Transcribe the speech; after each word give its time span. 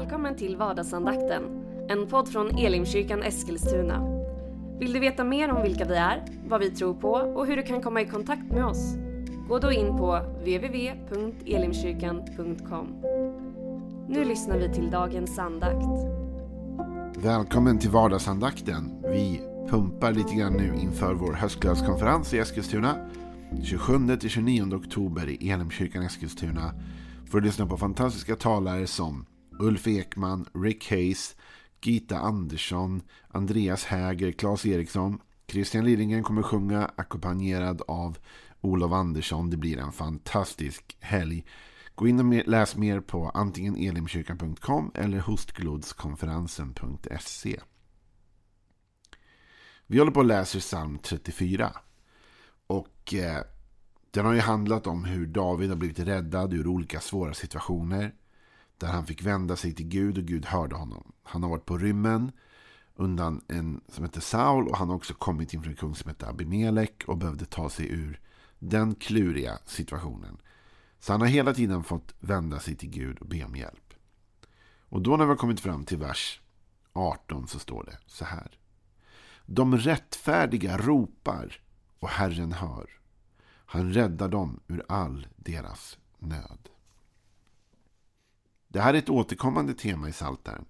Välkommen 0.00 0.36
till 0.36 0.56
vardagsandakten, 0.56 1.42
en 1.88 2.06
podd 2.06 2.28
från 2.28 2.58
Elimkyrkan 2.58 3.22
Eskilstuna. 3.22 4.02
Vill 4.78 4.92
du 4.92 5.00
veta 5.00 5.24
mer 5.24 5.52
om 5.52 5.62
vilka 5.62 5.84
vi 5.84 5.94
är, 5.94 6.24
vad 6.48 6.60
vi 6.60 6.70
tror 6.70 6.94
på 6.94 7.10
och 7.10 7.46
hur 7.46 7.56
du 7.56 7.62
kan 7.62 7.82
komma 7.82 8.00
i 8.00 8.06
kontakt 8.06 8.52
med 8.52 8.66
oss? 8.66 8.94
Gå 9.48 9.58
då 9.58 9.72
in 9.72 9.96
på 9.96 10.20
www.elimkyrkan.com. 10.38 12.86
Nu 14.08 14.24
lyssnar 14.24 14.58
vi 14.58 14.74
till 14.74 14.90
dagens 14.90 15.38
andakt. 15.38 15.86
Välkommen 17.16 17.78
till 17.78 17.90
vardagsandakten. 17.90 19.02
Vi 19.02 19.40
pumpar 19.68 20.12
lite 20.12 20.34
grann 20.34 20.52
nu 20.52 20.74
inför 20.82 21.14
vår 21.14 21.32
höstklasskonferens 21.32 22.34
i 22.34 22.38
Eskilstuna. 22.38 22.94
27-29 23.50 24.74
oktober 24.74 25.28
i 25.28 25.50
Elimkyrkan 25.50 26.02
Eskilstuna. 26.02 26.74
För 27.30 27.38
att 27.38 27.44
lyssna 27.44 27.66
på 27.66 27.76
fantastiska 27.76 28.36
talare 28.36 28.86
som 28.86 29.26
Ulf 29.60 29.86
Ekman, 29.86 30.46
Rick 30.54 30.90
Hayes, 30.90 31.36
Gita 31.80 32.18
Andersson, 32.18 33.02
Andreas 33.28 33.84
Häger, 33.84 34.32
Claes 34.32 34.66
Eriksson. 34.66 35.20
Christian 35.48 35.84
Lillingen 35.84 36.22
kommer 36.22 36.42
sjunga 36.42 36.90
ackompanjerad 36.96 37.82
av 37.88 38.18
Olof 38.60 38.92
Andersson. 38.92 39.50
Det 39.50 39.56
blir 39.56 39.78
en 39.78 39.92
fantastisk 39.92 40.96
helg. 41.00 41.44
Gå 41.94 42.08
in 42.08 42.20
och 42.20 42.26
läs 42.48 42.76
mer 42.76 43.00
på 43.00 43.28
antingen 43.28 43.76
elimkyrkan.com 43.76 44.92
eller 44.94 45.18
hostglodskonferensen.se. 45.18 47.60
Vi 49.86 49.98
håller 49.98 50.12
på 50.12 50.20
att 50.20 50.26
läsa 50.26 50.58
psalm 50.58 50.98
34. 50.98 51.72
Och 52.66 53.14
eh, 53.14 53.42
den 54.10 54.26
har 54.26 54.32
ju 54.32 54.40
handlat 54.40 54.86
om 54.86 55.04
hur 55.04 55.26
David 55.26 55.68
har 55.68 55.76
blivit 55.76 55.98
räddad 55.98 56.54
ur 56.54 56.66
olika 56.66 57.00
svåra 57.00 57.34
situationer. 57.34 58.14
Där 58.80 58.88
han 58.88 59.06
fick 59.06 59.22
vända 59.22 59.56
sig 59.56 59.74
till 59.74 59.88
Gud 59.88 60.18
och 60.18 60.24
Gud 60.24 60.46
hörde 60.46 60.76
honom. 60.76 61.12
Han 61.22 61.42
har 61.42 61.50
varit 61.50 61.66
på 61.66 61.78
rymmen 61.78 62.32
undan 62.94 63.40
en 63.48 63.80
som 63.88 64.04
heter 64.04 64.20
Saul 64.20 64.68
och 64.68 64.76
han 64.76 64.88
har 64.88 64.96
också 64.96 65.14
kommit 65.14 65.54
inför 65.54 65.70
en 65.70 65.76
kung 65.76 65.94
som 65.94 66.08
heter 66.08 66.26
Abimelek 66.26 67.02
och 67.06 67.16
behövde 67.16 67.44
ta 67.44 67.70
sig 67.70 67.92
ur 67.92 68.20
den 68.58 68.94
kluriga 68.94 69.58
situationen. 69.66 70.38
Så 70.98 71.12
han 71.12 71.20
har 71.20 71.28
hela 71.28 71.54
tiden 71.54 71.84
fått 71.84 72.14
vända 72.20 72.60
sig 72.60 72.76
till 72.76 72.90
Gud 72.90 73.18
och 73.18 73.26
be 73.26 73.44
om 73.44 73.56
hjälp. 73.56 73.94
Och 74.80 75.02
då 75.02 75.16
när 75.16 75.24
vi 75.24 75.28
har 75.28 75.36
kommit 75.36 75.60
fram 75.60 75.84
till 75.84 75.98
vers 75.98 76.40
18 76.92 77.48
så 77.48 77.58
står 77.58 77.84
det 77.84 77.98
så 78.06 78.24
här. 78.24 78.58
De 79.46 79.76
rättfärdiga 79.76 80.78
ropar 80.78 81.60
och 81.98 82.08
Herren 82.08 82.52
hör. 82.52 82.90
Han 83.66 83.92
räddar 83.92 84.28
dem 84.28 84.60
ur 84.68 84.84
all 84.88 85.26
deras 85.36 85.98
nöd. 86.18 86.68
Det 88.72 88.80
här 88.80 88.94
är 88.94 88.98
ett 88.98 89.10
återkommande 89.10 89.74
tema 89.74 90.08
i 90.08 90.12
Saltaren. 90.12 90.64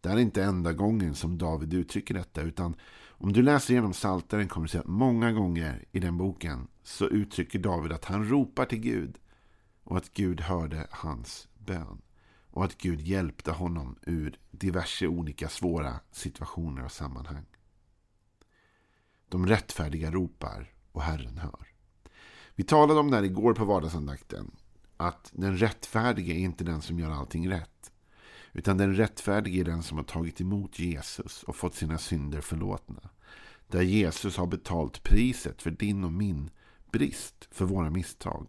Det 0.00 0.08
här 0.08 0.16
är 0.16 0.20
inte 0.20 0.44
enda 0.44 0.72
gången 0.72 1.14
som 1.14 1.38
David 1.38 1.74
uttrycker 1.74 2.14
detta. 2.14 2.42
Utan 2.42 2.76
om 3.08 3.32
du 3.32 3.42
läser 3.42 3.72
igenom 3.72 3.94
Saltaren 3.94 4.48
kommer 4.48 4.66
du 4.66 4.70
se 4.70 4.78
att 4.78 4.86
många 4.86 5.32
gånger 5.32 5.84
i 5.92 6.00
den 6.00 6.16
boken 6.16 6.68
så 6.82 7.06
uttrycker 7.06 7.58
David 7.58 7.92
att 7.92 8.04
han 8.04 8.28
ropar 8.28 8.64
till 8.64 8.80
Gud. 8.80 9.18
Och 9.84 9.96
att 9.96 10.14
Gud 10.14 10.40
hörde 10.40 10.86
hans 10.90 11.48
bön. 11.58 12.02
Och 12.50 12.64
att 12.64 12.78
Gud 12.78 13.00
hjälpte 13.00 13.52
honom 13.52 13.98
ur 14.02 14.38
diverse 14.50 15.06
olika 15.06 15.48
svåra 15.48 16.00
situationer 16.12 16.84
och 16.84 16.92
sammanhang. 16.92 17.46
De 19.28 19.46
rättfärdiga 19.46 20.10
ropar 20.10 20.72
och 20.92 21.02
Herren 21.02 21.38
hör. 21.38 21.66
Vi 22.54 22.64
talade 22.64 23.00
om 23.00 23.10
det 23.10 23.16
här 23.16 23.24
igår 23.24 23.54
på 23.54 23.64
vardagsandakten. 23.64 24.50
Att 25.00 25.30
den 25.34 25.56
rättfärdige 25.56 26.32
är 26.34 26.38
inte 26.38 26.64
den 26.64 26.82
som 26.82 26.98
gör 26.98 27.10
allting 27.10 27.50
rätt. 27.50 27.92
Utan 28.52 28.76
den 28.76 28.96
rättfärdige 28.96 29.60
är 29.60 29.64
den 29.64 29.82
som 29.82 29.96
har 29.96 30.04
tagit 30.04 30.40
emot 30.40 30.78
Jesus 30.78 31.42
och 31.42 31.56
fått 31.56 31.74
sina 31.74 31.98
synder 31.98 32.40
förlåtna. 32.40 33.10
Där 33.68 33.82
Jesus 33.82 34.36
har 34.36 34.46
betalt 34.46 35.02
priset 35.02 35.62
för 35.62 35.70
din 35.70 36.04
och 36.04 36.12
min 36.12 36.50
brist, 36.92 37.48
för 37.50 37.64
våra 37.64 37.90
misstag. 37.90 38.46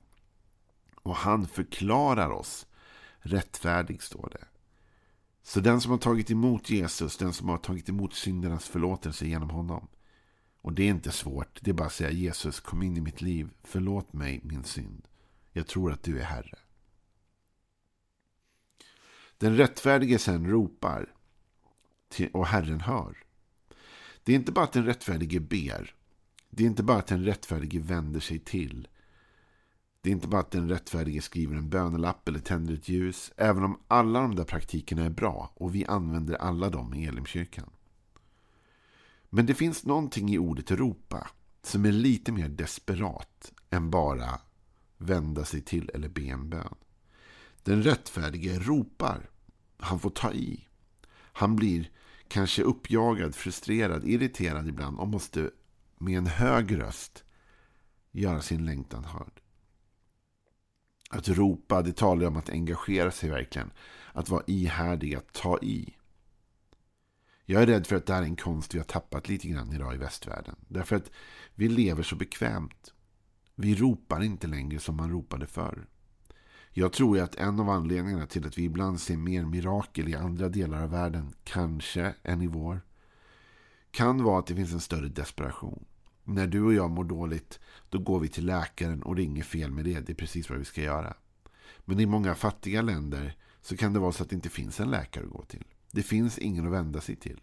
Och 0.95 1.15
han 1.15 1.47
förklarar 1.47 2.29
oss 2.29 2.67
rättfärdig, 3.19 4.01
står 4.01 4.29
det. 4.31 4.45
Så 5.43 5.59
den 5.59 5.81
som 5.81 5.91
har 5.91 5.97
tagit 5.97 6.31
emot 6.31 6.69
Jesus, 6.69 7.17
den 7.17 7.33
som 7.33 7.49
har 7.49 7.57
tagit 7.57 7.89
emot 7.89 8.13
syndernas 8.13 8.67
förlåtelse 8.67 9.25
genom 9.27 9.49
honom. 9.49 9.87
Och 10.61 10.73
det 10.73 10.83
är 10.83 10.89
inte 10.89 11.11
svårt, 11.11 11.59
det 11.61 11.71
är 11.71 11.75
bara 11.75 11.87
att 11.87 11.93
säga 11.93 12.11
Jesus 12.11 12.59
kom 12.59 12.83
in 12.83 12.97
i 12.97 13.01
mitt 13.01 13.21
liv, 13.21 13.49
förlåt 13.63 14.13
mig 14.13 14.41
min 14.43 14.63
synd. 14.63 15.07
Jag 15.51 15.67
tror 15.67 15.91
att 15.91 16.03
du 16.03 16.19
är 16.19 16.23
Herre. 16.23 16.59
Den 19.37 19.57
rättfärdige 19.57 20.19
sen 20.19 20.49
ropar 20.49 21.13
och 22.33 22.47
Herren 22.47 22.81
hör. 22.81 23.17
Det 24.23 24.31
är 24.31 24.35
inte 24.35 24.51
bara 24.51 24.65
att 24.65 24.73
den 24.73 24.85
rättfärdige 24.85 25.39
ber. 25.39 25.95
Det 26.49 26.63
är 26.63 26.67
inte 26.67 26.83
bara 26.83 26.97
att 26.97 27.07
den 27.07 27.25
rättfärdige 27.25 27.79
vänder 27.79 28.19
sig 28.19 28.39
till. 28.39 28.87
Det 30.01 30.09
är 30.09 30.13
inte 30.13 30.27
bara 30.27 30.41
att 30.41 30.51
den 30.51 30.69
rättfärdige 30.69 31.21
skriver 31.21 31.55
en 31.55 31.69
bönelapp 31.69 32.27
eller 32.27 32.39
tänder 32.39 32.73
ett 32.73 32.89
ljus. 32.89 33.31
Även 33.37 33.63
om 33.63 33.79
alla 33.87 34.21
de 34.21 34.35
där 34.35 34.43
praktikerna 34.43 35.05
är 35.05 35.09
bra 35.09 35.51
och 35.53 35.75
vi 35.75 35.85
använder 35.85 36.35
alla 36.35 36.69
dem 36.69 36.93
i 36.93 37.05
Elimkyrkan. 37.05 37.69
Men 39.29 39.45
det 39.45 39.53
finns 39.53 39.85
någonting 39.85 40.29
i 40.29 40.37
ordet 40.37 40.71
ropa 40.71 41.27
som 41.63 41.85
är 41.85 41.91
lite 41.91 42.31
mer 42.31 42.49
desperat 42.49 43.53
än 43.69 43.89
bara 43.89 44.41
vända 45.01 45.45
sig 45.45 45.61
till 45.61 45.89
eller 45.93 46.09
be 46.09 46.21
en 46.21 46.49
bön. 46.49 46.75
Den 47.63 47.83
rättfärdige 47.83 48.59
ropar. 48.59 49.29
Han 49.77 49.99
får 49.99 50.09
ta 50.09 50.33
i. 50.33 50.67
Han 51.11 51.55
blir 51.55 51.91
kanske 52.27 52.63
uppjagad, 52.63 53.35
frustrerad, 53.35 54.07
irriterad 54.07 54.67
ibland 54.67 54.99
och 54.99 55.07
måste 55.07 55.51
med 55.97 56.17
en 56.17 56.27
hög 56.27 56.79
röst 56.79 57.23
göra 58.11 58.41
sin 58.41 58.65
längtan 58.65 59.03
hörd. 59.03 59.41
Att 61.09 61.29
ropa, 61.29 61.81
det 61.81 61.93
talar 61.93 62.27
om 62.27 62.37
att 62.37 62.49
engagera 62.49 63.11
sig 63.11 63.29
verkligen. 63.29 63.71
Att 64.13 64.29
vara 64.29 64.43
ihärdig, 64.47 65.15
att 65.15 65.33
ta 65.33 65.59
i. 65.61 65.95
Jag 67.45 67.61
är 67.61 67.67
rädd 67.67 67.87
för 67.87 67.95
att 67.95 68.05
det 68.05 68.13
här 68.13 68.21
är 68.21 68.25
en 68.25 68.35
konst 68.35 68.73
vi 68.73 68.79
har 68.79 68.85
tappat 68.85 69.29
lite 69.29 69.47
grann 69.47 69.73
idag 69.73 69.95
i 69.95 69.97
västvärlden. 69.97 70.55
Därför 70.67 70.95
att 70.95 71.11
vi 71.55 71.69
lever 71.69 72.03
så 72.03 72.15
bekvämt. 72.15 72.93
Vi 73.61 73.75
ropar 73.75 74.23
inte 74.23 74.47
längre 74.47 74.79
som 74.79 74.95
man 74.95 75.09
ropade 75.09 75.47
förr. 75.47 75.87
Jag 76.71 76.93
tror 76.93 77.19
att 77.19 77.35
en 77.35 77.59
av 77.59 77.69
anledningarna 77.69 78.27
till 78.27 78.47
att 78.47 78.57
vi 78.57 78.63
ibland 78.63 78.99
ser 78.99 79.17
mer 79.17 79.45
mirakel 79.45 80.09
i 80.09 80.15
andra 80.15 80.49
delar 80.49 80.83
av 80.83 80.89
världen, 80.89 81.33
kanske 81.43 82.13
än 82.23 82.41
i 82.41 82.47
vår, 82.47 82.81
kan 83.91 84.23
vara 84.23 84.39
att 84.39 84.47
det 84.47 84.55
finns 84.55 84.73
en 84.73 84.79
större 84.79 85.07
desperation. 85.07 85.85
När 86.23 86.47
du 86.47 86.61
och 86.63 86.73
jag 86.73 86.91
mår 86.91 87.03
dåligt, 87.03 87.59
då 87.89 87.99
går 87.99 88.19
vi 88.19 88.27
till 88.27 88.45
läkaren 88.45 89.03
och 89.03 89.15
ringer 89.15 89.43
fel 89.43 89.71
med 89.71 89.85
det. 89.85 89.99
Det 89.99 90.11
är 90.11 90.15
precis 90.15 90.49
vad 90.49 90.59
vi 90.59 90.65
ska 90.65 90.81
göra. 90.81 91.13
Men 91.85 91.99
i 91.99 92.05
många 92.05 92.35
fattiga 92.35 92.81
länder 92.81 93.37
så 93.61 93.77
kan 93.77 93.93
det 93.93 93.99
vara 93.99 94.11
så 94.11 94.23
att 94.23 94.29
det 94.29 94.35
inte 94.35 94.49
finns 94.49 94.79
en 94.79 94.91
läkare 94.91 95.23
att 95.23 95.31
gå 95.31 95.43
till. 95.43 95.63
Det 95.91 96.03
finns 96.03 96.37
ingen 96.37 96.65
att 96.65 96.73
vända 96.73 97.01
sig 97.01 97.15
till. 97.15 97.39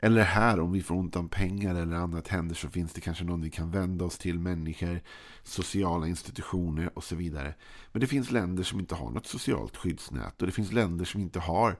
Eller 0.00 0.22
här, 0.22 0.60
om 0.60 0.72
vi 0.72 0.82
får 0.82 0.94
ont 0.94 1.16
om 1.16 1.28
pengar 1.28 1.74
eller 1.74 1.96
annat 1.96 2.28
händer 2.28 2.54
så 2.54 2.68
finns 2.68 2.92
det 2.92 3.00
kanske 3.00 3.24
någon 3.24 3.40
vi 3.40 3.50
kan 3.50 3.70
vända 3.70 4.04
oss 4.04 4.18
till. 4.18 4.38
Människor, 4.38 5.00
sociala 5.42 6.06
institutioner 6.06 6.90
och 6.94 7.04
så 7.04 7.16
vidare. 7.16 7.54
Men 7.92 8.00
det 8.00 8.06
finns 8.06 8.30
länder 8.30 8.62
som 8.62 8.80
inte 8.80 8.94
har 8.94 9.10
något 9.10 9.26
socialt 9.26 9.76
skyddsnät. 9.76 10.40
Och 10.40 10.46
det 10.46 10.52
finns 10.52 10.72
länder 10.72 11.04
som 11.04 11.20
inte 11.20 11.40
har... 11.40 11.78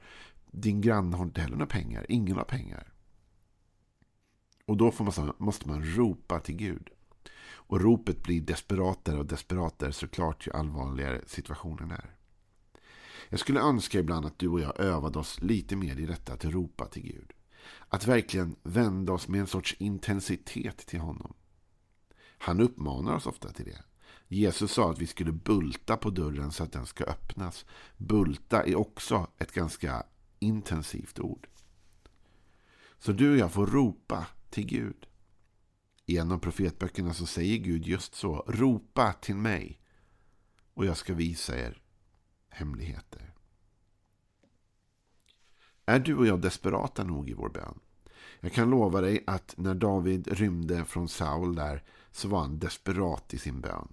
Din 0.50 0.80
granne 0.80 1.16
har 1.16 1.24
inte 1.24 1.40
heller 1.40 1.56
några 1.56 1.66
pengar. 1.66 2.06
Ingen 2.08 2.36
har 2.36 2.44
pengar. 2.44 2.92
Och 4.66 4.76
då 4.76 4.92
man, 4.98 5.32
måste 5.38 5.68
man 5.68 5.84
ropa 5.84 6.40
till 6.40 6.56
Gud. 6.56 6.88
Och 7.50 7.80
ropet 7.80 8.22
blir 8.22 8.40
desperatare 8.40 9.18
och 9.18 9.26
desperatare 9.26 9.92
såklart 9.92 10.46
ju 10.46 10.52
allvarligare 10.52 11.20
situationen 11.26 11.90
är. 11.90 12.10
Jag 13.28 13.40
skulle 13.40 13.60
önska 13.60 13.98
ibland 13.98 14.26
att 14.26 14.38
du 14.38 14.48
och 14.48 14.60
jag 14.60 14.80
övade 14.80 15.18
oss 15.18 15.42
lite 15.42 15.76
mer 15.76 16.00
i 16.00 16.06
detta 16.06 16.32
att 16.32 16.44
ropa 16.44 16.86
till 16.86 17.02
Gud. 17.02 17.32
Att 17.88 18.06
verkligen 18.06 18.56
vända 18.62 19.12
oss 19.12 19.28
med 19.28 19.40
en 19.40 19.46
sorts 19.46 19.76
intensitet 19.78 20.86
till 20.86 21.00
honom. 21.00 21.34
Han 22.38 22.60
uppmanar 22.60 23.14
oss 23.14 23.26
ofta 23.26 23.52
till 23.52 23.64
det. 23.64 23.82
Jesus 24.28 24.72
sa 24.72 24.90
att 24.90 24.98
vi 24.98 25.06
skulle 25.06 25.32
bulta 25.32 25.96
på 25.96 26.10
dörren 26.10 26.52
så 26.52 26.62
att 26.64 26.72
den 26.72 26.86
ska 26.86 27.04
öppnas. 27.04 27.64
Bulta 27.96 28.62
är 28.62 28.74
också 28.74 29.26
ett 29.38 29.52
ganska 29.52 30.06
intensivt 30.38 31.18
ord. 31.18 31.48
Så 32.98 33.12
du 33.12 33.30
och 33.32 33.38
jag 33.38 33.52
får 33.52 33.66
ropa 33.66 34.26
till 34.50 34.66
Gud. 34.66 35.06
I 36.06 36.18
en 36.18 36.32
av 36.32 36.38
profetböckerna 36.38 37.14
så 37.14 37.26
säger 37.26 37.58
Gud 37.58 37.86
just 37.86 38.14
så. 38.14 38.44
Ropa 38.48 39.12
till 39.12 39.36
mig 39.36 39.80
och 40.74 40.86
jag 40.86 40.96
ska 40.96 41.14
visa 41.14 41.58
er 41.58 41.82
hemligheter. 42.48 43.27
Är 45.88 45.98
du 45.98 46.16
och 46.16 46.26
jag 46.26 46.40
desperata 46.40 47.04
nog 47.04 47.30
i 47.30 47.34
vår 47.34 47.48
bön? 47.48 47.78
Jag 48.40 48.52
kan 48.52 48.70
lova 48.70 49.00
dig 49.00 49.24
att 49.26 49.54
när 49.56 49.74
David 49.74 50.28
rymde 50.28 50.84
från 50.84 51.08
Saul 51.08 51.54
där 51.54 51.82
så 52.10 52.28
var 52.28 52.40
han 52.40 52.58
desperat 52.58 53.34
i 53.34 53.38
sin 53.38 53.60
bön. 53.60 53.88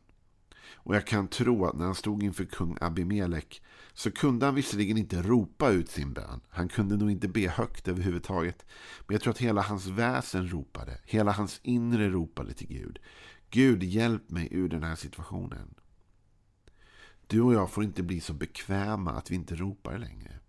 Och 0.73 0.95
jag 0.95 1.07
kan 1.07 1.27
tro 1.27 1.65
att 1.65 1.75
när 1.75 1.85
han 1.85 1.95
stod 1.95 2.23
inför 2.23 2.45
kung 2.45 2.77
Abimelek 2.81 3.61
så 3.93 4.11
kunde 4.11 4.45
han 4.45 4.55
visserligen 4.55 4.97
inte 4.97 5.21
ropa 5.21 5.69
ut 5.69 5.89
sin 5.89 6.13
bön. 6.13 6.41
Han 6.49 6.67
kunde 6.67 6.97
nog 6.97 7.11
inte 7.11 7.27
be 7.27 7.49
högt 7.49 7.87
överhuvudtaget. 7.87 8.65
Men 9.07 9.15
jag 9.15 9.21
tror 9.21 9.33
att 9.33 9.41
hela 9.41 9.61
hans 9.61 9.87
väsen 9.87 10.47
ropade. 10.47 10.99
Hela 11.05 11.31
hans 11.31 11.59
inre 11.63 12.09
ropade 12.09 12.53
till 12.53 12.67
Gud. 12.67 12.99
Gud, 13.49 13.83
hjälp 13.83 14.29
mig 14.29 14.47
ur 14.51 14.69
den 14.69 14.83
här 14.83 14.95
situationen. 14.95 15.73
Du 17.27 17.41
och 17.41 17.53
jag 17.53 17.71
får 17.71 17.83
inte 17.83 18.03
bli 18.03 18.21
så 18.21 18.33
bekväma 18.33 19.11
att 19.11 19.31
vi 19.31 19.35
inte 19.35 19.55
ropar 19.55 19.97
längre. 19.97 20.39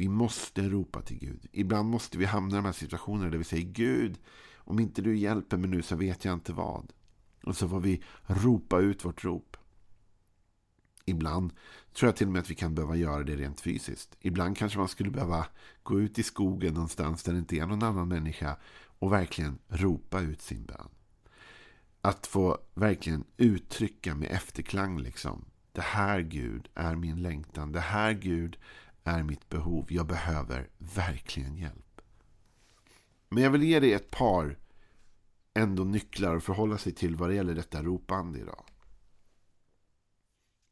Vi 0.00 0.08
måste 0.08 0.68
ropa 0.68 1.02
till 1.02 1.18
Gud. 1.18 1.46
Ibland 1.52 1.88
måste 1.88 2.18
vi 2.18 2.24
hamna 2.24 2.56
i 2.56 2.58
de 2.58 2.64
här 2.64 2.72
situationerna 2.72 3.30
där 3.30 3.38
vi 3.38 3.44
säger 3.44 3.66
Gud, 3.66 4.18
om 4.56 4.80
inte 4.80 5.02
du 5.02 5.16
hjälper 5.16 5.56
mig 5.56 5.70
nu 5.70 5.82
så 5.82 5.96
vet 5.96 6.24
jag 6.24 6.34
inte 6.34 6.52
vad. 6.52 6.92
Och 7.44 7.56
så 7.56 7.68
får 7.68 7.80
vi 7.80 8.02
ropa 8.26 8.78
ut 8.78 9.04
vårt 9.04 9.24
rop. 9.24 9.56
Ibland 11.04 11.52
tror 11.92 12.08
jag 12.08 12.16
till 12.16 12.26
och 12.26 12.32
med 12.32 12.40
att 12.40 12.50
vi 12.50 12.54
kan 12.54 12.74
behöva 12.74 12.96
göra 12.96 13.24
det 13.24 13.36
rent 13.36 13.60
fysiskt. 13.60 14.16
Ibland 14.20 14.56
kanske 14.56 14.78
man 14.78 14.88
skulle 14.88 15.10
behöva 15.10 15.46
gå 15.82 16.00
ut 16.00 16.18
i 16.18 16.22
skogen 16.22 16.74
någonstans 16.74 17.22
där 17.22 17.32
det 17.32 17.38
inte 17.38 17.56
är 17.56 17.66
någon 17.66 17.82
annan 17.82 18.08
människa 18.08 18.56
och 18.98 19.12
verkligen 19.12 19.58
ropa 19.68 20.20
ut 20.20 20.42
sin 20.42 20.64
bön. 20.64 20.88
Att 22.00 22.26
få 22.26 22.58
verkligen 22.74 23.24
uttrycka 23.36 24.14
med 24.14 24.30
efterklang 24.30 24.98
liksom. 24.98 25.44
Det 25.72 25.84
här 25.84 26.20
Gud 26.20 26.68
är 26.74 26.94
min 26.94 27.22
längtan. 27.22 27.72
Det 27.72 27.80
här 27.80 28.12
Gud 28.12 28.58
är 29.04 29.22
mitt 29.22 29.48
behov. 29.48 29.86
Jag 29.88 30.06
behöver 30.06 30.68
verkligen 30.78 31.56
hjälp. 31.56 32.00
Men 33.28 33.42
jag 33.42 33.50
vill 33.50 33.62
ge 33.62 33.80
dig 33.80 33.92
ett 33.92 34.10
par 34.10 34.58
ändå 35.54 35.84
nycklar 35.84 36.36
att 36.36 36.44
förhålla 36.44 36.78
sig 36.78 36.94
till 36.94 37.16
vad 37.16 37.28
det 37.28 37.34
gäller 37.34 37.54
detta 37.54 37.82
ropande 37.82 38.38
idag. 38.38 38.64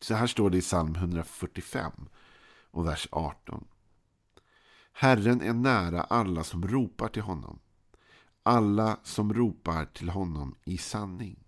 Så 0.00 0.14
här 0.14 0.26
står 0.26 0.50
det 0.50 0.58
i 0.58 0.60
psalm 0.60 0.94
145 0.94 1.92
och 2.70 2.86
vers 2.86 3.08
18. 3.12 3.64
Herren 4.92 5.40
är 5.40 5.52
nära 5.52 6.02
alla 6.02 6.44
som 6.44 6.68
ropar 6.68 7.08
till 7.08 7.22
honom. 7.22 7.58
Alla 8.42 8.98
som 9.02 9.34
ropar 9.34 9.84
till 9.84 10.08
honom 10.08 10.54
i 10.64 10.78
sanning. 10.78 11.44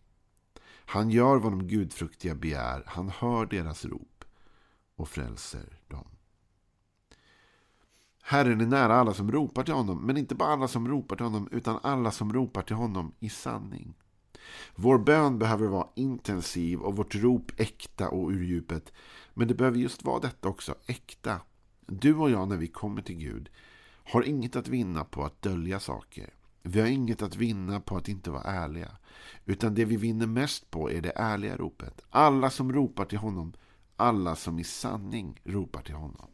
Han 0.66 1.10
gör 1.10 1.36
vad 1.36 1.52
de 1.52 1.68
gudfruktiga 1.68 2.34
begär. 2.34 2.82
Han 2.86 3.08
hör 3.08 3.46
deras 3.46 3.84
rop 3.84 4.24
och 4.96 5.08
frälser. 5.08 5.79
Herren 8.30 8.60
är 8.60 8.66
nära 8.66 8.94
alla 8.94 9.14
som 9.14 9.32
ropar 9.32 9.62
till 9.62 9.74
honom, 9.74 10.06
men 10.06 10.16
inte 10.16 10.34
bara 10.34 10.52
alla 10.52 10.68
som 10.68 10.88
ropar 10.88 11.16
till 11.16 11.24
honom, 11.24 11.48
utan 11.52 11.78
alla 11.82 12.10
som 12.10 12.32
ropar 12.32 12.62
till 12.62 12.76
honom 12.76 13.12
i 13.20 13.28
sanning. 13.28 13.94
Vår 14.74 14.98
bön 14.98 15.38
behöver 15.38 15.66
vara 15.66 15.88
intensiv 15.94 16.80
och 16.80 16.96
vårt 16.96 17.14
rop 17.14 17.52
äkta 17.56 18.08
och 18.08 18.30
ur 18.30 18.44
djupet. 18.44 18.92
Men 19.34 19.48
det 19.48 19.54
behöver 19.54 19.78
just 19.78 20.04
vara 20.04 20.20
detta 20.20 20.48
också, 20.48 20.74
äkta. 20.86 21.40
Du 21.86 22.14
och 22.14 22.30
jag 22.30 22.48
när 22.48 22.56
vi 22.56 22.66
kommer 22.66 23.02
till 23.02 23.16
Gud 23.16 23.50
har 24.04 24.22
inget 24.22 24.56
att 24.56 24.68
vinna 24.68 25.04
på 25.04 25.24
att 25.24 25.42
dölja 25.42 25.80
saker. 25.80 26.30
Vi 26.62 26.80
har 26.80 26.88
inget 26.88 27.22
att 27.22 27.36
vinna 27.36 27.80
på 27.80 27.96
att 27.96 28.08
inte 28.08 28.30
vara 28.30 28.42
ärliga. 28.42 28.96
Utan 29.44 29.74
det 29.74 29.84
vi 29.84 29.96
vinner 29.96 30.26
mest 30.26 30.70
på 30.70 30.90
är 30.90 31.00
det 31.00 31.12
ärliga 31.16 31.56
ropet. 31.56 32.00
Alla 32.10 32.50
som 32.50 32.72
ropar 32.72 33.04
till 33.04 33.18
honom, 33.18 33.52
alla 33.96 34.36
som 34.36 34.58
i 34.58 34.64
sanning 34.64 35.40
ropar 35.44 35.82
till 35.82 35.94
honom. 35.94 36.30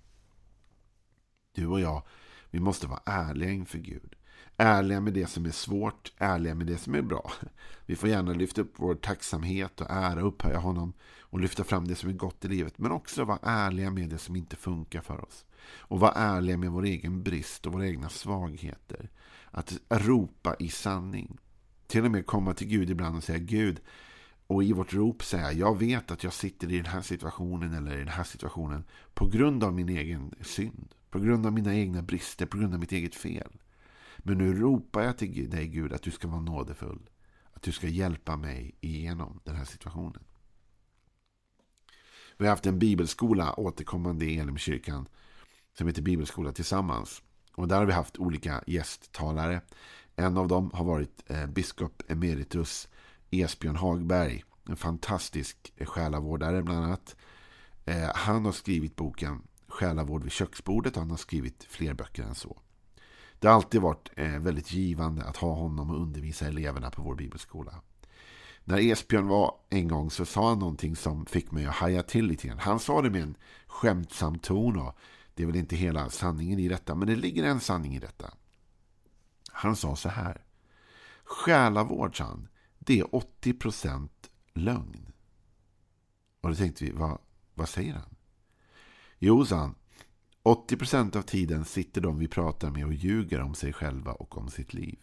Du 1.56 1.66
och 1.66 1.80
jag, 1.80 2.02
vi 2.50 2.60
måste 2.60 2.86
vara 2.86 3.00
ärliga 3.04 3.50
inför 3.50 3.78
Gud. 3.78 4.14
Ärliga 4.56 5.00
med 5.00 5.12
det 5.12 5.26
som 5.26 5.46
är 5.46 5.50
svårt, 5.50 6.12
ärliga 6.18 6.54
med 6.54 6.66
det 6.66 6.78
som 6.78 6.94
är 6.94 7.02
bra. 7.02 7.32
Vi 7.86 7.96
får 7.96 8.08
gärna 8.08 8.32
lyfta 8.32 8.60
upp 8.60 8.74
vår 8.76 8.94
tacksamhet 8.94 9.80
och 9.80 9.90
ära 9.90 10.20
och 10.20 10.28
upphöja 10.28 10.58
honom 10.58 10.92
och 11.20 11.40
lyfta 11.40 11.64
fram 11.64 11.88
det 11.88 11.94
som 11.94 12.08
är 12.08 12.14
gott 12.14 12.44
i 12.44 12.48
livet. 12.48 12.78
Men 12.78 12.92
också 12.92 13.24
vara 13.24 13.38
ärliga 13.42 13.90
med 13.90 14.08
det 14.10 14.18
som 14.18 14.36
inte 14.36 14.56
funkar 14.56 15.00
för 15.00 15.24
oss. 15.24 15.44
Och 15.78 16.00
vara 16.00 16.12
ärliga 16.12 16.56
med 16.56 16.70
vår 16.70 16.84
egen 16.84 17.22
brist 17.22 17.66
och 17.66 17.72
våra 17.72 17.86
egna 17.86 18.08
svagheter. 18.08 19.10
Att 19.50 19.78
ropa 19.90 20.56
i 20.58 20.68
sanning. 20.68 21.38
Till 21.86 22.04
och 22.04 22.10
med 22.10 22.26
komma 22.26 22.54
till 22.54 22.68
Gud 22.68 22.90
ibland 22.90 23.16
och 23.16 23.24
säga 23.24 23.38
Gud, 23.38 23.80
och 24.46 24.64
i 24.64 24.72
vårt 24.72 24.92
rop 24.92 25.24
säga 25.24 25.52
jag 25.52 25.78
vet 25.78 26.10
att 26.10 26.24
jag 26.24 26.32
sitter 26.32 26.72
i 26.72 26.76
den 26.76 26.86
här 26.86 27.02
situationen 27.02 27.74
eller 27.74 27.94
i 27.94 27.98
den 27.98 28.08
här 28.08 28.24
situationen 28.24 28.84
på 29.14 29.26
grund 29.26 29.64
av 29.64 29.74
min 29.74 29.88
egen 29.88 30.34
synd. 30.40 30.94
På 31.16 31.20
grund 31.20 31.46
av 31.46 31.52
mina 31.52 31.74
egna 31.74 32.02
brister, 32.02 32.46
på 32.46 32.58
grund 32.58 32.74
av 32.74 32.80
mitt 32.80 32.92
eget 32.92 33.14
fel. 33.14 33.52
Men 34.18 34.38
nu 34.38 34.54
ropar 34.54 35.02
jag 35.02 35.18
till 35.18 35.50
dig 35.50 35.66
Gud 35.66 35.92
att 35.92 36.02
du 36.02 36.10
ska 36.10 36.28
vara 36.28 36.40
nådefull. 36.40 37.08
Att 37.52 37.62
du 37.62 37.72
ska 37.72 37.88
hjälpa 37.88 38.36
mig 38.36 38.74
igenom 38.80 39.40
den 39.44 39.56
här 39.56 39.64
situationen. 39.64 40.22
Vi 42.36 42.44
har 42.44 42.50
haft 42.50 42.66
en 42.66 42.78
bibelskola 42.78 43.60
återkommande 43.60 44.24
i 44.24 44.38
Elimkyrkan 44.38 45.08
som 45.78 45.86
heter 45.86 46.02
Bibelskola 46.02 46.52
tillsammans. 46.52 47.22
Och 47.54 47.68
där 47.68 47.76
har 47.76 47.86
vi 47.86 47.92
haft 47.92 48.18
olika 48.18 48.62
gästtalare. 48.66 49.60
En 50.16 50.36
av 50.36 50.48
dem 50.48 50.70
har 50.74 50.84
varit 50.84 51.30
eh, 51.30 51.46
biskop 51.46 52.02
emeritus 52.08 52.88
Esbjörn 53.30 53.76
Hagberg. 53.76 54.44
En 54.68 54.76
fantastisk 54.76 55.72
själavårdare 55.80 56.62
bland 56.62 56.84
annat. 56.84 57.16
Eh, 57.84 58.10
han 58.14 58.44
har 58.44 58.52
skrivit 58.52 58.96
boken 58.96 59.42
Själavård 59.76 60.22
vid 60.22 60.32
köksbordet. 60.32 60.96
Han 60.96 61.10
har 61.10 61.16
skrivit 61.16 61.64
fler 61.64 61.94
böcker 61.94 62.22
än 62.22 62.34
så. 62.34 62.58
Det 63.38 63.48
har 63.48 63.54
alltid 63.54 63.80
varit 63.80 64.10
eh, 64.16 64.38
väldigt 64.38 64.72
givande 64.72 65.24
att 65.24 65.36
ha 65.36 65.54
honom 65.54 65.90
och 65.90 66.00
undervisa 66.02 66.46
eleverna 66.46 66.90
på 66.90 67.02
vår 67.02 67.14
bibelskola. 67.14 67.82
När 68.64 68.78
Esbjörn 68.78 69.28
var 69.28 69.54
en 69.70 69.88
gång 69.88 70.10
så 70.10 70.24
sa 70.24 70.48
han 70.48 70.58
någonting 70.58 70.96
som 70.96 71.26
fick 71.26 71.50
mig 71.50 71.66
att 71.66 71.74
haja 71.74 72.02
till 72.02 72.26
lite 72.26 72.48
grann. 72.48 72.58
Han 72.58 72.80
sa 72.80 73.02
det 73.02 73.10
med 73.10 73.22
en 73.22 73.36
skämtsam 73.66 74.38
ton 74.38 74.78
och 74.78 74.98
det 75.34 75.42
är 75.42 75.46
väl 75.46 75.56
inte 75.56 75.76
hela 75.76 76.10
sanningen 76.10 76.58
i 76.58 76.68
detta, 76.68 76.94
men 76.94 77.08
det 77.08 77.16
ligger 77.16 77.44
en 77.44 77.60
sanning 77.60 77.96
i 77.96 77.98
detta. 77.98 78.34
Han 79.50 79.76
sa 79.76 79.96
så 79.96 80.08
här. 80.08 80.44
Själavård, 81.24 82.18
sa 82.18 82.24
han, 82.24 82.48
det 82.78 83.00
är 83.00 83.04
80% 83.04 84.08
lögn. 84.54 85.12
Och 86.40 86.50
då 86.50 86.56
tänkte 86.56 86.84
vi, 86.84 86.90
vad, 86.90 87.18
vad 87.54 87.68
säger 87.68 87.92
han? 87.92 88.15
Jo, 89.18 89.44
sa 89.44 89.56
han, 89.56 89.74
80% 90.44 91.16
av 91.16 91.22
tiden 91.22 91.64
sitter 91.64 92.00
de 92.00 92.18
vi 92.18 92.28
pratar 92.28 92.70
med 92.70 92.86
och 92.86 92.92
ljuger 92.92 93.40
om 93.40 93.54
sig 93.54 93.72
själva 93.72 94.12
och 94.12 94.38
om 94.38 94.48
sitt 94.48 94.74
liv. 94.74 94.98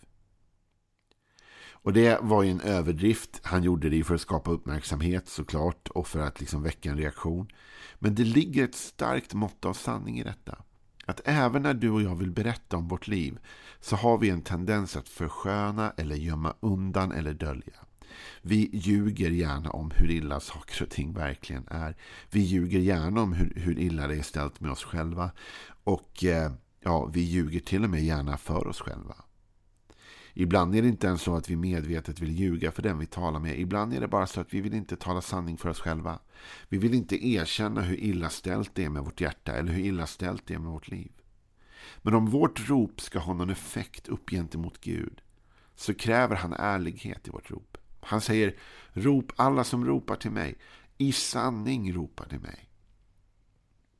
Och 1.83 1.93
det 1.93 2.19
var 2.21 2.43
ju 2.43 2.51
en 2.51 2.61
överdrift. 2.61 3.39
Han 3.43 3.63
gjorde 3.63 3.89
det 3.89 4.03
för 4.03 4.15
att 4.15 4.21
skapa 4.21 4.51
uppmärksamhet 4.51 5.27
såklart 5.27 5.87
och 5.87 6.07
för 6.07 6.19
att 6.19 6.39
liksom 6.39 6.63
väcka 6.63 6.91
en 6.91 6.97
reaktion. 6.97 7.47
Men 7.99 8.15
det 8.15 8.23
ligger 8.23 8.63
ett 8.63 8.75
starkt 8.75 9.33
mått 9.33 9.65
av 9.65 9.73
sanning 9.73 10.19
i 10.19 10.23
detta. 10.23 10.57
Att 11.05 11.21
även 11.25 11.61
när 11.61 11.73
du 11.73 11.89
och 11.89 12.01
jag 12.01 12.15
vill 12.15 12.31
berätta 12.31 12.77
om 12.77 12.87
vårt 12.87 13.07
liv 13.07 13.39
så 13.79 13.95
har 13.95 14.17
vi 14.17 14.29
en 14.29 14.41
tendens 14.41 14.95
att 14.95 15.09
försköna 15.09 15.91
eller 15.97 16.15
gömma 16.15 16.53
undan 16.59 17.11
eller 17.11 17.33
dölja. 17.33 17.73
Vi 18.41 18.69
ljuger 18.73 19.29
gärna 19.29 19.69
om 19.69 19.91
hur 19.91 20.11
illa 20.11 20.39
saker 20.39 20.83
och 20.83 20.89
ting 20.89 21.13
verkligen 21.13 21.67
är. 21.67 21.95
Vi 22.31 22.39
ljuger 22.39 22.79
gärna 22.79 23.21
om 23.21 23.33
hur, 23.33 23.53
hur 23.55 23.79
illa 23.79 24.07
det 24.07 24.15
är 24.15 24.21
ställt 24.21 24.59
med 24.59 24.71
oss 24.71 24.83
själva. 24.83 25.31
Och 25.83 26.23
eh, 26.23 26.51
ja, 26.79 27.05
vi 27.05 27.21
ljuger 27.21 27.59
till 27.59 27.83
och 27.83 27.89
med 27.89 28.03
gärna 28.03 28.37
för 28.37 28.67
oss 28.67 28.79
själva. 28.79 29.15
Ibland 30.33 30.75
är 30.75 30.81
det 30.81 30.87
inte 30.87 31.07
ens 31.07 31.21
så 31.21 31.35
att 31.35 31.49
vi 31.49 31.55
medvetet 31.55 32.19
vill 32.19 32.39
ljuga 32.39 32.71
för 32.71 32.81
den 32.81 32.99
vi 32.99 33.05
talar 33.05 33.39
med. 33.39 33.59
Ibland 33.59 33.93
är 33.93 33.99
det 33.99 34.07
bara 34.07 34.27
så 34.27 34.41
att 34.41 34.53
vi 34.53 34.61
vill 34.61 34.73
inte 34.73 34.95
tala 34.95 35.21
sanning 35.21 35.57
för 35.57 35.69
oss 35.69 35.79
själva. 35.79 36.19
Vi 36.69 36.77
vill 36.77 36.93
inte 36.93 37.27
erkänna 37.27 37.81
hur 37.81 37.95
illa 37.95 38.29
ställt 38.29 38.75
det 38.75 38.83
är 38.83 38.89
med 38.89 39.03
vårt 39.03 39.21
hjärta 39.21 39.51
eller 39.51 39.73
hur 39.73 39.85
illa 39.85 40.07
ställt 40.07 40.47
det 40.47 40.53
är 40.53 40.59
med 40.59 40.71
vårt 40.71 40.87
liv. 40.87 41.11
Men 42.01 42.13
om 42.13 42.25
vårt 42.25 42.69
rop 42.69 43.01
ska 43.01 43.19
ha 43.19 43.33
någon 43.33 43.49
effekt 43.49 44.07
upp 44.07 44.29
gentemot 44.29 44.81
Gud 44.81 45.21
så 45.75 45.93
kräver 45.93 46.35
han 46.35 46.53
ärlighet 46.53 47.27
i 47.27 47.31
vårt 47.31 47.51
rop. 47.51 47.77
Han 48.05 48.21
säger 48.21 48.55
rop 48.93 49.31
alla 49.35 49.63
som 49.63 49.85
ropar 49.85 50.15
till 50.15 50.31
mig. 50.31 50.55
I 50.97 51.11
sanning 51.11 51.93
ropar 51.93 52.25
till 52.25 52.39
mig. 52.39 52.69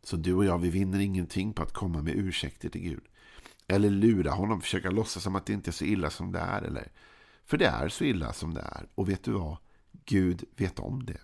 Så 0.04 0.16
du 0.16 0.34
och 0.34 0.46
jag, 0.46 0.58
vi 0.58 0.70
vinner 0.70 1.00
ingenting 1.00 1.54
på 1.54 1.64
att 1.64 1.74
komma 1.74 2.02
med 2.02 2.16
ursäkter 2.16 2.70
till 2.70 2.82
Gud. 2.82 3.04
Eller 3.68 3.90
lura 3.90 4.32
honom, 4.32 4.62
försöka 4.62 4.92
låtsas 4.92 5.24
som 5.24 5.36
att 5.36 5.46
det 5.46 5.54
inte 5.54 5.70
är 5.70 5.72
så 5.72 5.86
illa 5.86 6.10
som 6.10 6.32
det 6.32 6.40
är. 6.40 6.62
Eller, 6.62 6.92
för 7.46 7.58
det 7.58 7.66
är 7.66 7.90
så 7.90 8.04
illa 8.04 8.34
som 8.34 8.54
det 8.54 8.62
är. 8.62 8.88
Och 8.96 9.10
vet 9.10 9.24
du 9.24 9.32
vad? 9.32 9.58
Gud 10.06 10.44
vet 10.56 10.80
om 10.80 11.06
det. 11.06 11.22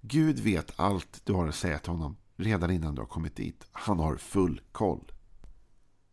Gud 0.00 0.38
vet 0.40 0.80
allt 0.80 1.20
du 1.24 1.32
har 1.32 1.48
att 1.48 1.54
säga 1.54 1.78
till 1.78 1.92
honom 1.92 2.16
redan 2.36 2.70
innan 2.70 2.94
du 2.94 3.00
har 3.00 3.06
kommit 3.06 3.36
dit. 3.36 3.66
Han 3.72 3.98
har 3.98 4.16
full 4.16 4.60
koll. 4.72 5.12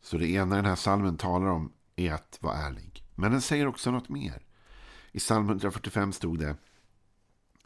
Så 0.01 0.17
det 0.17 0.29
ena 0.29 0.55
den 0.55 0.65
här 0.65 0.75
salmen 0.75 1.17
talar 1.17 1.47
om 1.47 1.71
är 1.95 2.13
att 2.13 2.37
vara 2.41 2.57
ärlig. 2.57 3.03
Men 3.15 3.31
den 3.31 3.41
säger 3.41 3.67
också 3.67 3.91
något 3.91 4.09
mer. 4.09 4.46
I 5.11 5.19
psalm 5.19 5.49
145 5.49 6.13
stod 6.13 6.39
det 6.39 6.55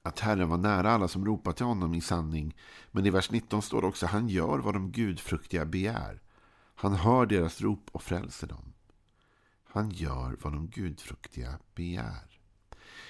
att 0.01 0.19
Herren 0.19 0.49
var 0.49 0.57
nära 0.57 0.91
alla 0.91 1.07
som 1.07 1.25
ropar 1.25 1.51
till 1.51 1.65
honom 1.65 1.93
i 1.93 2.01
sanning. 2.01 2.55
Men 2.91 3.05
i 3.05 3.09
vers 3.09 3.31
19 3.31 3.61
står 3.61 3.81
det 3.81 3.87
också 3.87 4.05
han 4.05 4.29
gör 4.29 4.59
vad 4.59 4.73
de 4.73 4.91
gudfruktiga 4.91 5.65
begär. 5.65 6.21
Han 6.75 6.93
hör 6.93 7.25
deras 7.25 7.61
rop 7.61 7.89
och 7.91 8.03
frälser 8.03 8.47
dem. 8.47 8.73
Han 9.63 9.89
gör 9.89 10.37
vad 10.41 10.53
de 10.53 10.67
gudfruktiga 10.67 11.57
begär. 11.75 12.39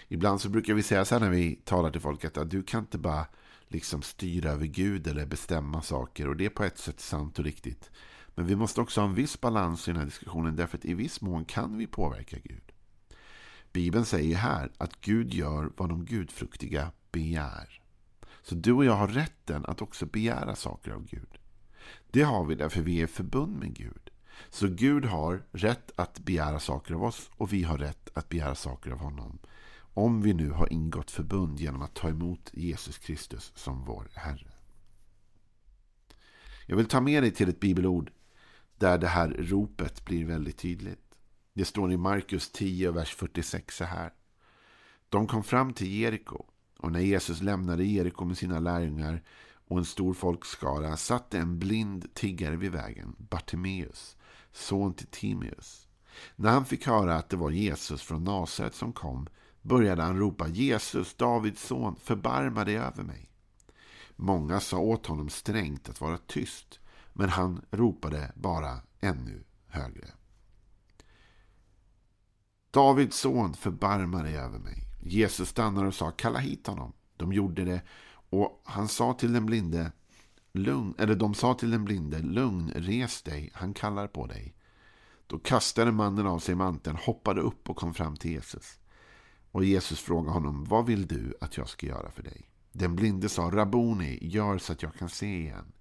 Ibland 0.08 0.42
så 0.42 0.50
brukar 0.50 0.74
vi 0.74 0.84
säga 0.84 1.06
så 1.06 1.16
här 1.16 1.20
när 1.20 1.30
vi 1.30 1.56
talar 1.56 1.92
till 1.92 2.02
folk 2.02 2.26
att 2.26 2.50
du 2.50 2.64
kan 2.64 2.80
inte 2.80 2.98
bara 2.98 3.26
liksom 3.68 4.02
styra 4.02 4.52
över 4.52 4.66
Gud 4.66 5.08
eller 5.08 5.26
bestämma 5.26 5.82
saker. 5.82 6.28
Och 6.28 6.38
det 6.38 6.46
är 6.46 6.50
på 6.50 6.64
ett 6.64 6.78
sätt 6.78 7.00
sant 7.00 7.40
och 7.40 7.46
riktigt. 7.46 7.92
Men 8.36 8.46
vi 8.46 8.56
måste 8.56 8.82
också 8.82 9.02
ha 9.02 9.08
en 9.08 9.16
viss 9.16 9.42
balans 9.42 9.88
i 9.88 9.92
den 9.92 10.00
här 10.00 10.06
diskussionen 10.06 10.56
därför 10.56 10.78
att 10.78 10.86
i 10.86 10.94
viss 10.94 11.22
mån 11.22 11.46
kan 11.46 11.78
vi 11.78 11.88
påverka 11.88 12.38
Gud. 12.44 12.72
Bibeln 13.74 14.06
säger 14.06 14.36
här 14.36 14.72
att 14.78 15.01
Gud 15.01 15.34
gör 15.34 15.72
vad 15.78 15.90
de 15.90 16.06
gudfruktiga 16.06 16.92
begär. 17.12 17.82
Så 18.44 18.56
du 18.56 18.72
och 18.72 18.86
jag 18.86 18.94
har 18.94 19.08
rätten 19.08 19.66
att 19.66 19.82
också 19.82 20.06
begära 20.06 20.56
saker 20.56 20.92
av 20.92 21.06
Gud. 21.06 21.38
Det 22.12 22.22
har 22.22 22.46
vi 22.46 22.56
därför 22.56 22.82
vi 22.82 23.01
är 23.01 23.08
förbund 23.08 23.60
med 23.60 23.74
Gud. 23.74 24.10
Så 24.50 24.68
Gud 24.68 25.06
har 25.06 25.44
rätt 25.51 25.92
att 25.96 26.20
begära 26.20 26.60
saker 26.60 26.94
av 26.94 27.04
oss 27.04 27.30
och 27.38 27.54
vi 27.54 27.63
har 27.63 27.78
rätt 27.78 28.10
att 28.13 28.30
begära 28.30 28.56
saker 28.56 28.92
av 28.92 28.98
honom. 28.98 29.40
Om 29.94 30.22
vi 30.22 30.34
nu 30.34 30.50
har 30.50 30.74
ingått 30.74 31.12
förbund 31.12 31.60
genom 31.60 31.82
att 31.82 31.94
ta 31.94 32.10
emot 32.10 32.50
Jesus 32.54 32.98
Kristus 32.98 33.51
som 33.56 33.86
vår 33.86 34.08
Herre. 34.13 34.51
Jag 36.66 36.78
vill 36.78 36.86
ta 36.86 37.01
med 37.01 37.24
dig 37.24 37.32
till 37.32 37.50
ett 37.50 37.60
bibelord 37.60 38.12
där 38.78 38.98
det 38.98 39.08
här 39.08 39.30
ropet 39.30 40.06
blir 40.06 40.25
väldigt 40.25 40.58
tydligt. 40.58 41.11
Det 41.53 41.65
står 41.65 41.91
i 41.91 41.98
Markus 41.98 42.51
10, 42.51 42.91
vers 42.91 43.15
46 43.15 43.77
så 43.77 43.84
här. 43.84 44.13
De 45.10 45.27
kom 45.27 45.43
fram 45.43 45.74
till 45.74 45.91
Jeriko 45.91 46.46
och 46.79 46.91
när 46.91 47.00
Jesus 47.00 47.41
lämnade 47.41 47.84
Jeriko 47.84 48.25
med 48.25 48.38
sina 48.38 48.60
lärjungar 48.60 49.24
och 49.67 49.77
en 49.77 49.86
stor 49.86 50.13
folkskara 50.13 50.98
satt 50.98 51.34
en 51.34 51.60
blind 51.60 52.13
tiggare 52.13 52.55
vid 52.55 52.72
vägen, 52.72 53.15
Bartimeus, 53.17 54.17
son 54.51 54.93
till 54.93 55.08
Timeus. 55.08 55.88
När 56.36 56.50
han 56.50 56.65
fick 56.65 56.88
höra 56.88 57.15
att 57.15 57.29
det 57.29 57.38
var 57.38 57.51
Jesus 57.51 58.01
från 58.01 58.24
Nasaret 58.24 58.75
som 58.75 58.93
kom 58.93 59.27
började 59.62 60.03
han 60.03 60.20
ropa 60.20 60.48
Jesus, 60.48 61.13
Davids 61.13 61.67
son, 61.67 61.96
förbarma 61.96 62.65
dig 62.65 62.77
över 62.77 63.03
mig. 63.03 63.29
Många 64.15 64.60
sa 64.60 64.77
åt 64.77 65.05
honom 65.05 65.29
strängt 65.29 65.89
att 65.89 66.01
vara 66.01 66.17
tyst, 66.17 66.79
men 67.13 67.29
han 67.29 67.65
ropade 67.72 68.31
bara 68.36 68.81
ännu 69.00 69.43
högre. 69.67 70.08
Davids 72.72 73.18
son, 73.18 73.54
förbarma 73.54 74.24
dig 74.24 74.38
över 74.38 74.60
mig. 74.60 74.88
Jesus 75.04 75.50
stannade 75.50 75.88
och 75.88 75.96
sa, 75.96 76.12
kalla 76.12 76.40
hit 76.40 76.68
honom. 76.68 76.94
De 77.18 77.34
gjorde 77.34 77.66
det 77.66 77.82
och 78.30 78.62
han 78.66 78.88
sa 78.88 79.13
till 79.13 79.34
den 79.34 79.46
blinde, 79.46 79.92
lugn, 80.51 80.94
eller 80.98 81.16
de 81.16 81.34
sa 81.34 81.54
till 81.54 81.72
den 81.72 81.86
blinde, 81.86 82.20
lugn, 82.20 82.72
res 82.75 83.22
dig, 83.22 83.51
han 83.54 83.74
kallar 83.74 84.08
på 84.08 84.28
dig. 84.28 84.56
Då 85.28 85.40
kastade 85.40 85.92
mannen 85.92 86.28
av 86.28 86.40
sig 86.40 86.56
manteln, 86.56 86.98
hoppade 86.98 87.42
upp 87.42 87.70
och 87.70 87.78
kom 87.78 87.94
fram 87.94 88.16
till 88.16 88.32
Jesus. 88.32 88.80
Och 89.51 89.66
Jesus 89.66 90.00
frågade 90.00 90.34
honom, 90.34 90.66
vad 90.66 90.86
vill 90.86 91.08
du 91.08 91.34
att 91.42 91.58
jag 91.58 91.70
ska 91.70 91.88
göra 91.88 92.12
för 92.12 92.24
dig? 92.24 92.50
Den 92.72 92.96
blinde 92.96 93.30
sa, 93.30 93.42
Rabuni, 93.42 94.18
gör 94.22 94.58
så 94.58 94.74
att 94.74 94.84
jag 94.84 94.94
kan 94.94 95.10
se 95.10 95.40
igen. 95.40 95.72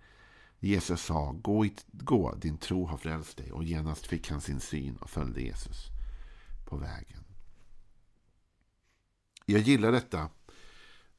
Jesus 0.59 1.03
sa, 1.03 1.33
gå, 1.33 1.67
gå, 1.93 2.35
din 2.35 2.59
tro 2.59 2.87
har 2.87 2.99
frälst 2.99 3.37
dig. 3.37 3.53
Och 3.53 3.65
genast 3.65 4.07
fick 4.07 4.31
han 4.31 4.41
sin 4.41 4.61
syn 4.61 4.97
och 4.97 5.11
följde 5.11 5.43
Jesus 5.43 5.90
på 6.71 6.77
vägen. 6.77 7.25
Jag 9.47 9.61
gillar 9.61 9.93
detta. 9.93 10.29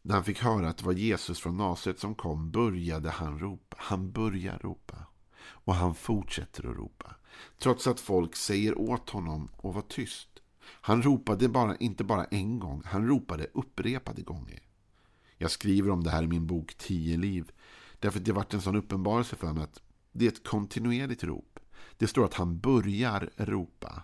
När 0.01 0.15
han 0.15 0.23
fick 0.23 0.39
höra 0.39 0.69
att 0.69 0.77
det 0.77 0.85
var 0.85 0.93
Jesus 0.93 1.39
från 1.39 1.57
Nasaret 1.57 1.99
som 1.99 2.15
kom 2.15 2.51
började 2.51 3.09
han 3.09 3.39
ropa. 3.39 3.77
Han 3.79 4.11
börjar 4.11 4.59
ropa. 4.59 4.97
Och 5.41 5.75
han 5.75 5.95
fortsätter 5.95 6.69
att 6.69 6.77
ropa. 6.77 7.15
Trots 7.57 7.87
att 7.87 7.99
folk 7.99 8.35
säger 8.35 8.79
åt 8.79 9.09
honom 9.09 9.49
att 9.57 9.63
vara 9.63 9.81
tyst. 9.81 10.29
Han 10.63 11.01
ropade 11.01 11.49
bara, 11.49 11.75
inte 11.75 12.03
bara 12.03 12.25
en 12.25 12.59
gång, 12.59 12.83
han 12.85 13.07
ropade 13.07 13.47
upprepade 13.53 14.21
gånger. 14.21 14.59
Jag 15.37 15.51
skriver 15.51 15.89
om 15.89 16.03
det 16.03 16.09
här 16.09 16.23
i 16.23 16.27
min 16.27 16.47
bok 16.47 16.75
Tio 16.77 17.17
liv. 17.17 17.51
Därför 17.99 18.19
att 18.19 18.25
det 18.25 18.31
varit 18.31 18.53
en 18.53 18.61
sån 18.61 18.75
uppenbarelse 18.75 19.35
för 19.35 19.53
mig 19.53 19.63
att 19.63 19.81
det 20.11 20.25
är 20.25 20.31
ett 20.31 20.47
kontinuerligt 20.47 21.23
rop. 21.23 21.59
Det 21.97 22.07
står 22.07 22.25
att 22.25 22.33
han 22.33 22.59
börjar 22.59 23.29
ropa. 23.37 24.03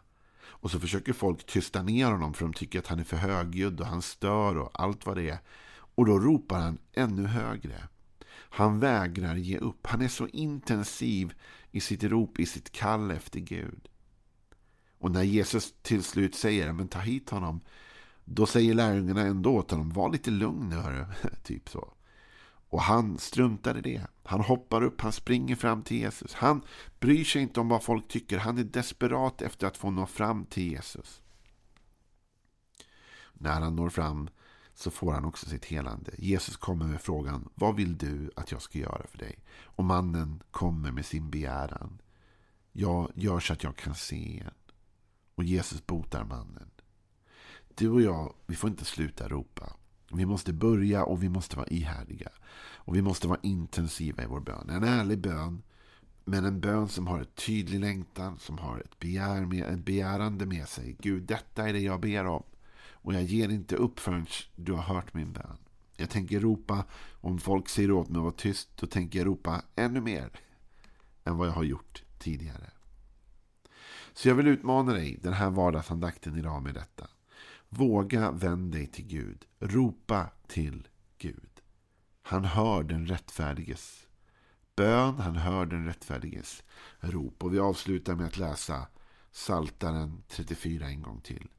Och 0.60 0.72
så 0.72 0.80
försöker 0.80 1.14
folk 1.14 1.46
tysta 1.46 1.84
ner 1.84 2.12
honom 2.12 2.34
för 2.34 2.46
de 2.46 2.54
tycker 2.54 2.80
att 2.80 2.88
han 2.88 3.00
är 3.00 3.04
för 3.04 3.18
högljudd 3.18 3.82
och 3.82 3.88
han 3.88 4.02
stör 4.02 4.58
och 4.58 4.70
allt 4.74 5.06
vad 5.06 5.18
det 5.18 5.30
är. 5.30 5.40
Och 5.96 6.06
då 6.06 6.20
ropar 6.20 6.60
han 6.60 6.78
ännu 6.94 7.26
högre. 7.26 7.88
Han 8.30 8.80
vägrar 8.80 9.36
ge 9.36 9.58
upp. 9.58 9.88
Han 9.88 10.02
är 10.02 10.08
så 10.08 10.28
intensiv 10.28 11.34
i 11.72 11.80
sitt 11.80 12.04
rop, 12.04 12.40
i 12.40 12.46
sitt 12.46 12.72
kall 12.72 13.12
efter 13.12 13.40
Gud. 13.40 13.88
Och 15.00 15.12
när 15.12 15.24
Jesus 15.24 15.74
till 15.82 16.04
slut 16.04 16.36
säger 16.36 16.72
men 16.72 16.88
ta 16.88 17.00
hit 17.00 17.30
honom. 17.30 17.62
Då 18.26 18.46
säger 18.46 18.74
lärjungarna 18.74 19.22
ändå 19.22 19.56
åt 19.56 19.72
honom 19.72 19.90
var 19.90 20.12
lite 20.12 20.32
lugn 20.32 20.70
nu 20.70 20.76
hörru. 20.76 21.06
typ 21.44 21.70
så. 21.70 21.94
Och 22.70 22.82
han 22.82 23.18
struntar 23.18 23.78
i 23.78 23.82
det. 23.82 24.08
Han 24.28 24.42
hoppar 24.42 24.84
upp, 24.84 25.02
han 25.02 25.12
springer 25.12 25.56
fram 25.56 25.84
till 25.84 25.98
Jesus. 25.98 26.34
Han 26.34 26.62
bryr 27.00 27.24
sig 27.24 27.42
inte 27.42 27.60
om 27.60 27.70
vad 27.70 27.84
folk 27.84 28.08
tycker. 28.08 28.38
Han 28.38 28.58
är 28.58 28.64
desperat 28.64 29.42
efter 29.42 29.68
att 29.68 29.78
få 29.78 29.92
nå 29.92 30.06
fram 30.06 30.46
till 30.46 30.72
Jesus. 30.72 31.22
När 33.34 33.62
han 33.62 33.76
når 33.76 33.90
fram 33.90 34.30
så 34.74 34.92
får 34.92 35.12
han 35.14 35.26
också 35.26 35.50
sitt 35.50 35.66
helande. 35.66 36.12
Jesus 36.18 36.58
kommer 36.58 36.86
med 36.86 37.02
frågan, 37.02 37.50
vad 37.56 37.76
vill 37.76 37.98
du 37.98 38.32
att 38.36 38.52
jag 38.52 38.62
ska 38.62 38.80
göra 38.80 39.08
för 39.08 39.18
dig? 39.18 39.40
Och 39.64 39.84
mannen 39.84 40.44
kommer 40.52 40.92
med 40.92 41.06
sin 41.06 41.30
begäran. 41.30 42.02
Jag 42.72 43.12
gör 43.16 43.40
så 43.40 43.54
att 43.54 43.64
jag 43.64 43.76
kan 43.76 43.96
se 43.96 44.16
igen. 44.16 44.54
Och 45.36 45.44
Jesus 45.44 45.86
botar 45.86 46.24
mannen. 46.24 46.72
Du 47.76 47.90
och 47.90 48.02
jag, 48.02 48.34
vi 48.46 48.56
får 48.56 48.70
inte 48.70 48.86
sluta 48.86 49.28
ropa. 49.28 49.74
Vi 50.12 50.26
måste 50.26 50.54
börja 50.54 51.04
och 51.04 51.24
vi 51.24 51.30
måste 51.30 51.58
vara 51.58 51.68
ihärdiga. 51.68 52.30
Och 52.76 52.96
vi 52.96 53.02
måste 53.02 53.28
vara 53.28 53.40
intensiva 53.44 54.24
i 54.24 54.26
vår 54.26 54.40
bön. 54.40 54.70
En 54.70 54.84
ärlig 54.84 55.20
bön, 55.20 55.62
men 56.26 56.46
en 56.46 56.60
bön 56.60 56.88
som 56.88 57.08
har 57.08 57.20
en 57.20 57.26
tydlig 57.26 57.80
längtan, 57.80 58.38
som 58.40 58.58
har 58.58 58.80
ett, 58.80 59.00
begär 59.00 59.46
med, 59.46 59.66
ett 59.66 59.86
begärande 59.86 60.46
med 60.46 60.68
sig. 60.68 60.96
Gud, 61.00 61.24
detta 61.24 61.70
är 61.70 61.74
det 61.74 61.80
jag 61.80 62.02
ber 62.02 62.26
om. 62.26 62.44
Och 62.92 63.14
jag 63.14 63.24
ger 63.24 63.50
inte 63.50 63.76
upp 63.76 64.00
förrän 64.00 64.28
du 64.56 64.74
har 64.74 64.82
hört 64.82 65.14
min 65.14 65.34
bön. 65.34 65.58
Jag 65.96 66.10
tänker 66.10 66.40
ropa, 66.40 66.86
om 67.22 67.40
folk 67.40 67.70
säger 67.70 67.92
åt 67.92 68.10
mig 68.10 68.18
att 68.18 68.24
vara 68.24 68.34
tyst, 68.34 68.70
då 68.76 68.88
tänker 68.88 69.20
jag 69.20 69.26
ropa 69.28 69.62
ännu 69.76 70.02
mer 70.02 70.30
än 71.24 71.38
vad 71.38 71.48
jag 71.48 71.54
har 71.54 71.64
gjort 71.64 72.04
tidigare. 72.20 72.70
Så 74.14 74.28
jag 74.28 74.36
vill 74.36 74.48
utmana 74.48 74.94
dig 74.94 75.20
den 75.22 75.34
här 75.34 75.50
vardagsandakten 75.50 76.38
idag 76.38 76.64
med 76.64 76.74
detta. 76.74 77.08
Våga 77.70 78.32
vänd 78.32 78.72
dig 78.72 78.88
till 78.88 79.08
Gud. 79.08 79.46
Ropa 79.60 80.30
till 80.48 80.88
Gud. 81.18 81.62
Han 82.22 82.46
hör 82.46 82.84
den 82.84 83.08
rättfärdiges 83.08 84.08
bön. 84.76 85.20
Han 85.20 85.36
hör 85.36 85.66
den 85.66 85.86
rättfärdiges 85.86 86.64
rop. 87.00 87.44
Och 87.44 87.54
vi 87.54 87.60
avslutar 87.60 88.16
med 88.16 88.26
att 88.26 88.38
läsa 88.38 88.88
Saltaren 89.32 90.24
34 90.28 90.88
en 90.88 91.02
gång 91.02 91.22
till. 91.22 91.50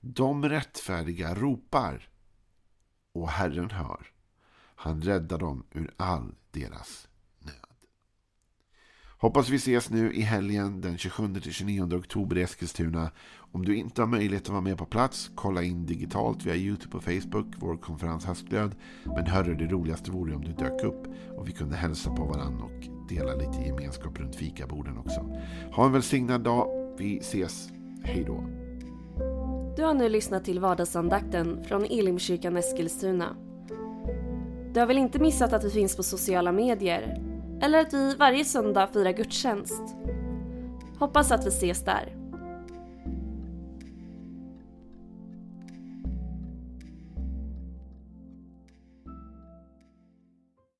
De 0.00 0.48
rättfärdiga 0.48 1.34
ropar 1.34 2.08
och 3.12 3.28
Herren 3.28 3.70
hör. 3.70 4.06
Han 4.76 5.02
räddar 5.02 5.38
dem 5.38 5.66
ur 5.70 5.94
all 5.96 6.34
deras 6.50 7.08
Hoppas 9.24 9.50
vi 9.50 9.56
ses 9.56 9.90
nu 9.90 10.12
i 10.12 10.20
helgen 10.20 10.80
den 10.80 10.96
27-29 10.96 11.98
oktober 11.98 12.38
i 12.38 12.42
Eskilstuna. 12.42 13.10
Om 13.52 13.64
du 13.64 13.76
inte 13.76 14.02
har 14.02 14.06
möjlighet 14.06 14.42
att 14.42 14.48
vara 14.48 14.60
med 14.60 14.78
på 14.78 14.86
plats, 14.86 15.30
kolla 15.34 15.62
in 15.62 15.86
digitalt 15.86 16.46
via 16.46 16.54
Youtube 16.54 16.96
och 16.96 17.04
Facebook, 17.04 17.46
vår 17.56 17.76
konferens 17.76 18.24
Höstglöd. 18.24 18.74
Men 19.04 19.26
hörru, 19.26 19.54
det 19.54 19.66
roligaste 19.66 20.10
vore 20.10 20.34
om 20.34 20.44
du 20.44 20.52
dök 20.52 20.82
upp 20.82 21.06
och 21.36 21.48
vi 21.48 21.52
kunde 21.52 21.76
hälsa 21.76 22.10
på 22.10 22.24
varandra 22.24 22.64
och 22.64 23.08
dela 23.08 23.34
lite 23.34 23.62
gemenskap 23.66 24.18
runt 24.20 24.36
fikaborden 24.36 24.98
också. 24.98 25.20
Ha 25.72 25.86
en 25.86 25.92
välsignad 25.92 26.40
dag. 26.40 26.96
Vi 26.98 27.18
ses. 27.18 27.68
Hej 28.02 28.24
då. 28.26 28.44
Du 29.76 29.82
har 29.82 29.94
nu 29.94 30.08
lyssnat 30.08 30.44
till 30.44 30.60
vardagsandakten 30.60 31.64
från 31.64 31.84
Elimkyrkan 31.84 32.56
Eskilstuna. 32.56 33.36
Du 34.74 34.80
har 34.80 34.86
väl 34.86 34.98
inte 34.98 35.18
missat 35.18 35.52
att 35.52 35.64
vi 35.64 35.70
finns 35.70 35.96
på 35.96 36.02
sociala 36.02 36.52
medier 36.52 37.33
eller 37.64 37.80
att 37.80 37.94
vi 37.94 38.14
varje 38.14 38.44
söndag 38.44 38.86
firar 38.92 39.12
gudstjänst. 39.12 39.82
Hoppas 40.98 41.32
att 41.32 41.46
vi 41.46 41.48
ses 41.48 41.84
där. 41.84 42.23